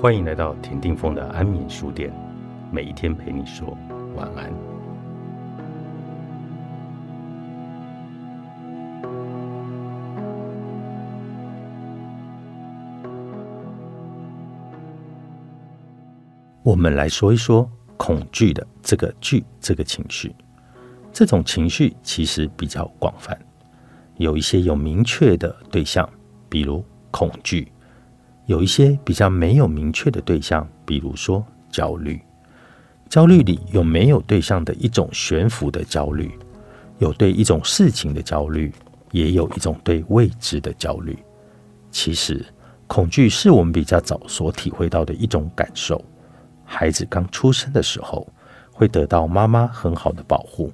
[0.00, 2.10] 欢迎来到田定峰的安眠书店，
[2.72, 3.76] 每一天陪你说
[4.16, 4.50] 晚安。
[16.62, 20.34] 我们来说一说恐惧的这个惧这个情绪。
[21.12, 23.38] 这种情绪其实比较广泛，
[24.16, 26.08] 有一些有明确的对象，
[26.48, 27.70] 比如恐惧；
[28.46, 32.20] 有一些比较没有明确的对象，比如说焦虑。
[33.08, 36.30] 焦虑里有没有对象的一种悬浮的焦虑，
[36.98, 38.72] 有对一种事情的焦虑，
[39.10, 41.18] 也有一种对未知的焦虑。
[41.90, 42.44] 其实，
[42.86, 46.00] 恐惧是我们比较早所体会到的一种感受。
[46.64, 48.24] 孩子刚出生的时候，
[48.72, 50.72] 会得到妈妈很好的保护。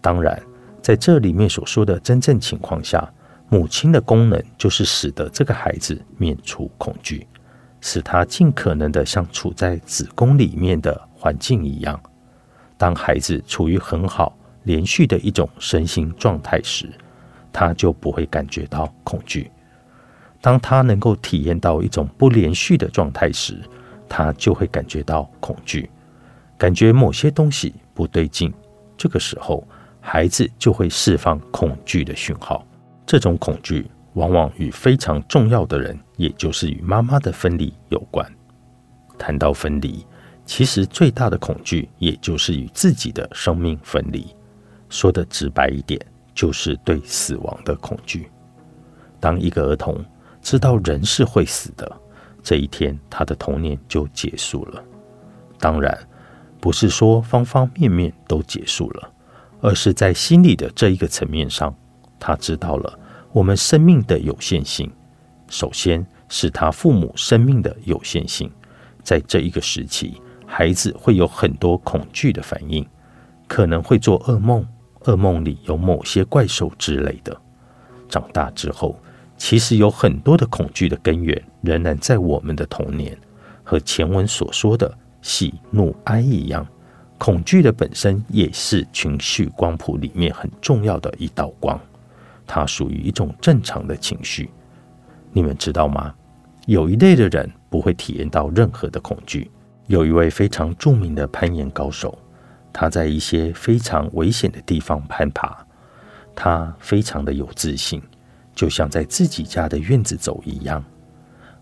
[0.00, 0.40] 当然，
[0.80, 3.12] 在这里面所说的真正情况下，
[3.54, 7.24] 母亲的功能就是使得这个孩子免除恐惧，
[7.80, 12.00] 使他尽可能的像处在子宫里面的环境一样。
[12.76, 16.90] 当孩子处于很好、连续的一种身心状态时，
[17.52, 19.48] 他就不会感觉到恐惧；
[20.40, 23.56] 当他能够体验到一种不连续的状态时，
[24.08, 25.88] 他就会感觉到恐惧，
[26.58, 28.52] 感觉某些东西不对劲。
[28.96, 29.64] 这个时候，
[30.00, 32.66] 孩子就会释放恐惧的讯号，
[33.06, 38.26] 这种恐惧往往与非常重要的人，也就是与妈妈的分离有关。
[39.18, 40.04] 谈到分离，
[40.46, 44.26] 其实最大的恐惧也就是与自己的生命分离。
[44.88, 46.00] 说的直白一点，
[46.34, 48.30] 就是对死亡的恐惧。
[49.20, 50.04] 当一个儿童
[50.40, 51.90] 知道人是会死的，
[52.42, 54.82] 这一天他的童年就结束了。
[55.58, 55.98] 当然，
[56.60, 59.10] 不是说方方面面都结束了。
[59.60, 61.74] 而是在心理的这一个层面上，
[62.26, 62.98] 他知道了
[63.32, 64.90] 我们生命的有限性。
[65.46, 68.50] 首先是他父母生命的有限性，
[69.02, 70.14] 在这一个时期，
[70.46, 72.86] 孩子会有很多恐惧的反应，
[73.46, 74.66] 可能会做噩梦，
[75.02, 77.38] 噩梦里有某些怪兽之类的。
[78.08, 78.98] 长大之后，
[79.36, 83.14] 其实有很多的恐惧的根源仍然在我们的童年，
[83.62, 86.66] 和前文所说的喜怒哀一样。
[87.18, 91.78] 恐惧的本身也是情绪光谱里面很重要的一道光，
[92.46, 94.50] 它属于一种正常的情绪。
[95.32, 96.14] 你们知道吗？
[96.66, 99.50] 有一类的人不会体验到任何的恐惧。
[99.86, 102.18] 有一位非常著名的攀岩高手，
[102.72, 105.62] 他在一些非常危险的地方攀爬，
[106.34, 108.00] 他非常的有自信，
[108.54, 110.82] 就像在自己家的院子走一样。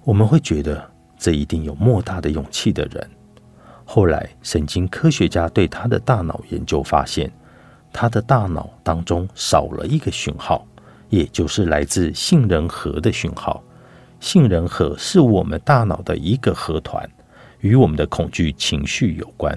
[0.05, 0.89] 我们会觉得
[1.19, 3.11] 这一定有莫大的勇气的人。
[3.85, 7.29] 后来，神经科学家对他的大脑研究发现，
[7.93, 10.65] 他的大脑当中少了一个讯号，
[11.13, 13.63] 也就是来自杏仁核的讯号。
[14.19, 17.07] 杏仁核是我们大脑的一个核团，
[17.61, 19.57] 与我们的恐惧情绪有关。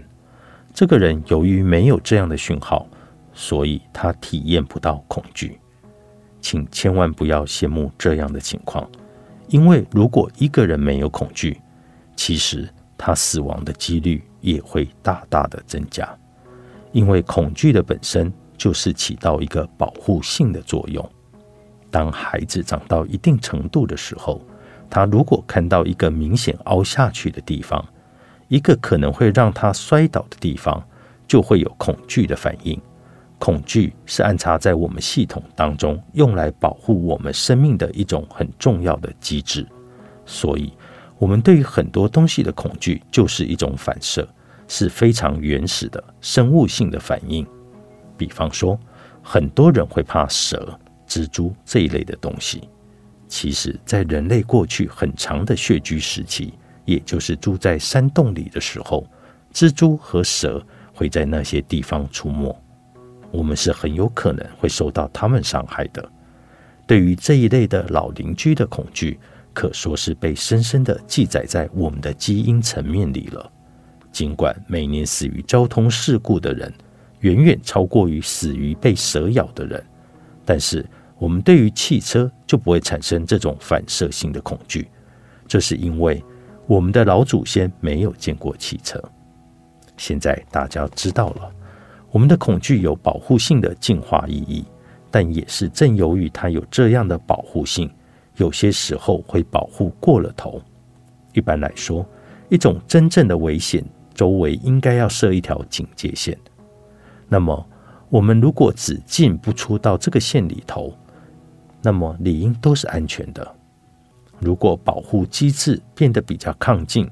[0.74, 2.86] 这个人由于没有这样的讯号，
[3.34, 5.58] 所以他体验不到恐惧。
[6.42, 8.86] 请千万不要羡慕这样的情况，
[9.48, 11.60] 因为如果一个人没有恐惧，
[12.18, 12.70] 其实。
[12.98, 16.18] 他死亡的几率也会大大的增加，
[16.94, 21.08] 因为恐惧的本身就是起到一个保护性的作用。
[21.96, 24.42] 当孩子长到一定程度的时候，
[24.90, 27.82] 他如果看到一个明显凹下去的地方，
[28.50, 30.86] 一个可能会让他摔倒的地方，
[31.26, 32.78] 就会有恐惧的反应。
[33.40, 39.66] 恐惧是安插在我们系统当中，用来保护我们生命的一种很重要的机制，
[40.26, 40.74] 所以。
[41.18, 44.28] 我们对于很多东西的恐惧，就是一种反射，
[44.68, 47.48] 是非常原始的生物性的反应。
[48.18, 48.78] 比方说，
[49.24, 52.70] 很多人会怕蛇、蜘蛛这一类的东西。
[53.28, 56.54] 其实，在人类过去很长的穴居时期，
[56.86, 59.06] 也就是住在山洞里的时候，
[59.54, 62.56] 蜘蛛和蛇会在那些地方出没，
[63.32, 66.08] 我们是很有可能会受到它们伤害的。
[66.88, 69.20] 对于这一类的老邻居的恐惧。
[69.56, 73.50] 可说是被深深的记载在我们的基因层面里了。
[74.12, 76.74] 尽管每年死于交通事故的人
[77.22, 79.82] 远远超过于死于被蛇咬的人，
[80.44, 80.86] 但是
[81.18, 84.88] 我们对于汽车就不会产生这种反射性的恐惧。
[85.48, 86.24] 这是因为
[86.68, 89.02] 我们的老祖先没有见过汽车。
[89.98, 91.52] 现在大家知道了，
[92.12, 94.66] 我们的恐惧有保护性的进化意义，
[95.10, 97.90] 但也是正由于它有这样的保护性。
[98.38, 100.62] 有些时候会保护过了头。
[101.32, 102.06] 一般来说，
[102.50, 103.82] 一种真正的危险
[104.14, 106.38] 周围应该要设一条警戒线。
[107.30, 107.66] 那么，
[108.10, 110.94] 我们如果只进不出到这个线里头，
[111.86, 113.56] 那么理应都是安全的。
[114.40, 117.08] 如果保护机制变得比较亢进，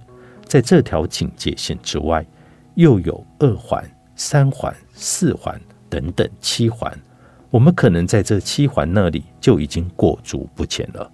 [0.45, 2.25] 在这条警戒线之外，
[2.73, 5.61] 又有二环、三环、四环
[5.91, 6.91] 等等七环，
[7.51, 11.11] 我们可能在这七环那里就已经过足不前了。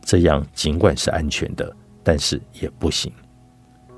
[0.00, 1.70] 这样尽管是安全的，
[2.02, 3.12] 但是也不行。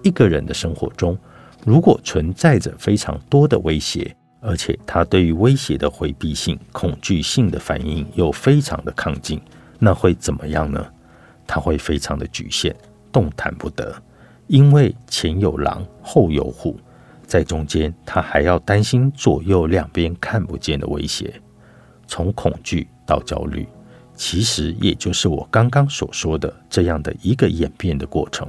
[0.02, 1.16] 一个人的生活中，
[1.64, 9.40] 如果存在着非常多的威胁，而且他对于威胁的回避性、恐惧性的反应又非常的亢进，
[9.78, 10.86] 那会怎么样呢？
[11.46, 12.74] 他会非常的局限，
[13.12, 13.94] 动弹不得，
[14.46, 16.78] 因为前有狼，后有虎，
[17.24, 21.40] 在中间他还要担心左右两边看不见的威胁，
[22.06, 23.66] 从恐惧到焦虑。
[24.14, 28.48] 其实也就是我刚刚所说的这样的一个演变的过程。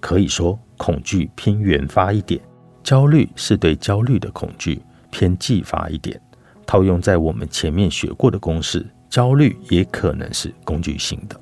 [0.00, 2.40] 可以说，恐惧偏原发一点，
[2.82, 4.82] 焦虑是对焦虑的恐惧
[5.12, 6.20] 偏技法一点。
[6.66, 11.38] 套用在我们前面学过的公式，焦虑也可能是工具性的。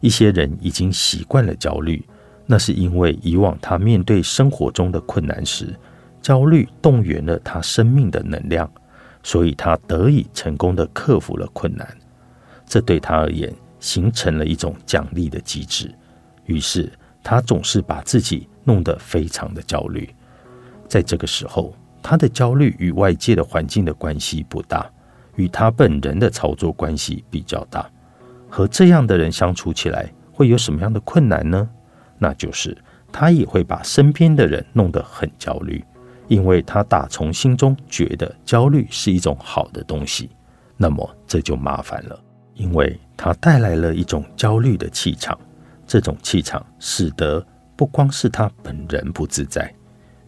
[0.00, 2.04] 一些人已经习惯了焦虑，
[2.46, 5.74] 那是因为以往他面对生活中的困难时，
[6.20, 8.68] 焦虑动员了他生命的能量，
[9.22, 11.86] 所以他得以成功的克服了困难。
[12.66, 15.94] 这对他而言形成了一种奖励的机制，
[16.46, 16.90] 于是
[17.22, 20.08] 他总是把自己弄得非常的焦虑。
[20.88, 24.90] 在这个时候，他的焦虑与外界的环境的关系不大，
[25.36, 27.88] 与他本人的操作关系比较大。
[28.48, 31.68] 和这样的人相处起来会有什么样的困难呢？
[32.18, 32.76] 那就是
[33.12, 35.84] 他也会把身边的人弄得很焦虑，
[36.28, 40.30] 因为他打从心中觉得焦虑是一种好的东西。
[40.76, 42.18] 那么这就麻烦了。
[42.54, 45.38] 因为他带来了一种焦虑的气场，
[45.86, 47.42] 这种气场使得
[47.74, 49.72] 不光是他本人不自在，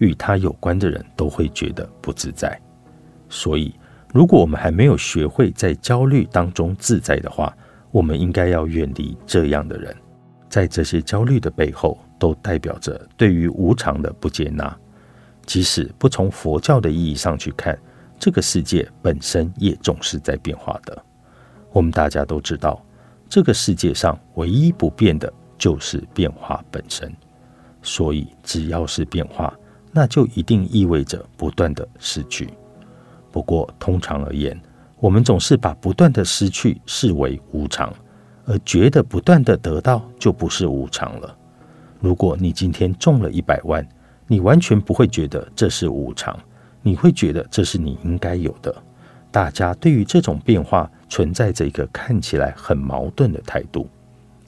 [0.02, 2.60] 与他有关的人都会觉得不自在。
[3.28, 3.72] 所以，
[4.12, 7.56] 如果我们还没有学会在焦虑当中自在的话，
[7.92, 9.94] 我们应该要远离这样的人。
[10.48, 14.76] 在这些焦虑的背后，都代表着对于无常的不接纳。
[15.46, 17.78] 即使不从佛教的意义上去看，
[18.18, 21.04] 这个世界本身也总是在变化的。
[21.72, 22.84] 我们大家都知道，
[23.28, 27.10] 这个世界上唯一不变的就是变化本身。
[27.82, 29.52] 所以，只要是变化，
[29.92, 32.48] 那就一定意味着不断的失去。
[33.30, 34.60] 不过，通常而言，
[34.98, 37.92] 我们总是把不断的失去视为无常，
[38.46, 41.36] 而觉得不断的得到就不是无常了。
[42.00, 43.86] 如果你今天中了一百万，
[44.26, 46.38] 你完全不会觉得这是无常，
[46.82, 48.74] 你会觉得这是你应该有的。
[49.30, 53.88] 大家对于这种变化存在着一个看起来很矛盾的态度。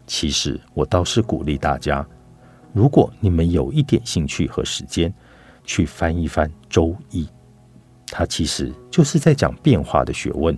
[0.07, 2.07] 其实我倒是鼓励大家，
[2.73, 5.13] 如果你们有一点兴趣和时间，
[5.65, 7.25] 去翻一翻《周易》，
[8.07, 10.57] 它其实就是在讲变化的学问，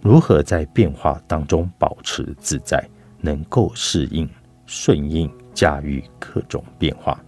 [0.00, 2.86] 如何在变化当中保持自在，
[3.20, 4.28] 能够适应、
[4.66, 7.18] 顺应、驾驭各种变化。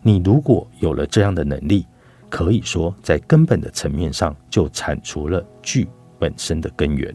[0.00, 1.86] 你如果有了这样的能力，
[2.30, 7.14] 可以说，在根本的层面上，就铲除了剧本身的根源，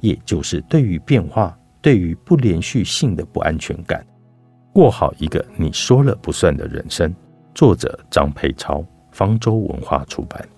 [0.00, 4.04] 也就是对于变化、对于不连续性的不安全感。
[4.72, 7.14] 过好一个你说了不算的人生。
[7.54, 10.48] 作者：张沛超，方舟文化出版。